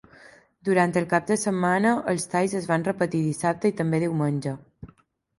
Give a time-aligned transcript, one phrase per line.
[0.67, 4.55] Durant el cap de setmana, els talls es van repetir dissabte i també diumenge.